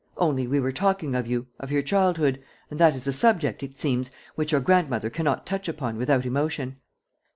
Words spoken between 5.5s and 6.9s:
upon without emotion."